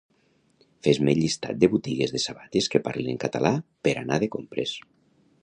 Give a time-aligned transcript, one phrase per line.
[0.87, 3.53] Fes-me llistat de botigues de sabates que parlin en català
[3.89, 4.75] per anar de compres